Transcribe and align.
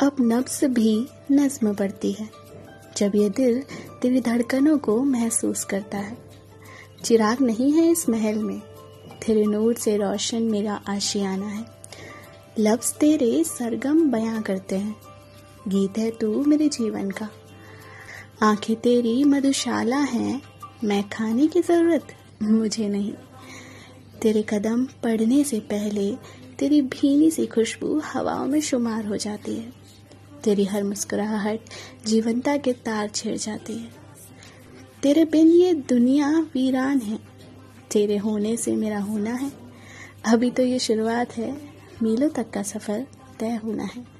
अब 0.00 0.16
नब्स 0.22 0.62
भी 0.64 0.92
नज्म 1.32 1.74
पड़ती 1.74 2.12
है, 2.12 2.28
जब 2.96 3.12
ये 3.14 3.28
दिल 3.30 3.60
तेरी 4.02 4.20
धड़कनों 4.20 4.76
को 4.78 4.96
महसूस 5.04 5.64
करता 5.64 5.98
है। 5.98 6.16
चिराग 7.04 7.40
नहीं 7.40 7.72
है 7.72 7.90
इस 7.90 8.08
महल 8.08 8.38
में, 8.38 8.60
तेरे 9.26 9.44
नूर 9.46 9.74
से 9.74 9.96
रोशन 9.96 10.42
मेरा 10.42 10.80
आशियाना 10.88 11.46
है। 11.46 11.64
लफ्ज 12.58 12.92
तेरे 12.92 13.42
सरगम 13.44 14.10
बयां 14.10 14.42
करते 14.42 14.76
हैं, 14.76 14.94
गीत 15.68 15.98
है 15.98 16.10
तू 16.10 16.44
मेरे 16.44 16.68
जीवन 16.68 17.10
का। 17.10 17.28
आँखें 18.42 18.74
तेरी 18.76 19.22
मधुशाला 19.24 20.00
हैं, 20.06 20.40
मैं 20.84 21.02
खाने 21.08 21.46
की 21.46 21.60
ज़रूरत 21.60 22.14
मुझे 22.42 22.88
नहीं। 22.88 23.12
तेरे 24.22 24.44
कदम 24.48 24.84
पड़ने 25.02 25.44
से 25.44 25.60
पहले 25.60 26.10
तेरी 26.58 26.82
भीनी 26.82 27.30
सी 27.30 27.46
खुशबू 27.46 27.98
हवाओं 27.98 28.46
में 28.46 28.60
शुमार 28.60 29.06
हो 29.06 29.16
जाती 29.16 29.54
है। 29.56 29.72
तेरी 30.44 30.64
हर 30.64 30.82
मुस्कुराहट 30.82 31.60
जीवनता 32.06 32.56
के 32.56 32.72
तार 32.72 33.08
छेड़ 33.08 33.36
जाती 33.36 33.72
है। 33.72 33.88
तेरे 35.02 35.24
बिन 35.24 35.46
ये 35.46 35.74
दुनिया 35.74 36.30
वीरान 36.54 36.98
है। 36.98 37.18
तेरे 37.92 38.16
होने 38.16 38.56
से 38.56 38.76
मेरा 38.76 38.98
होना 38.98 39.30
है। 39.30 39.52
अभी 40.26 40.50
तो 40.50 40.62
ये 40.62 40.78
शुरुआत 40.78 41.36
है। 41.36 41.68
मीलों 42.02 42.28
तक 42.28 42.50
का 42.50 42.62
सफ़र 42.62 43.06
तय 43.40 43.60
होना 43.64 43.84
है। 43.84 44.17